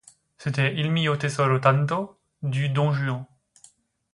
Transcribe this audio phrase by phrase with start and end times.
[0.39, 3.27] C’était Il mio tesoro tanto, du Don Juan.